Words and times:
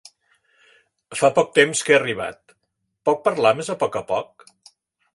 Fa 1.19 1.29
poc 1.35 1.51
temps 1.59 1.83
que 1.89 1.95
he 1.95 1.99
arribat, 1.99 2.57
pot 3.11 3.23
parlar 3.31 3.55
més 3.63 3.73
a 3.75 3.81
poc 3.85 4.03
a 4.05 4.07
poc? 4.15 4.53